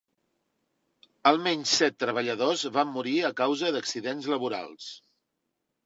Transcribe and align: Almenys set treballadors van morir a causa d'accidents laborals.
Almenys 1.33 1.75
set 1.83 1.99
treballadors 2.05 2.65
van 2.81 2.91
morir 2.97 3.17
a 3.31 3.35
causa 3.45 3.73
d'accidents 3.79 4.35
laborals. 4.37 4.93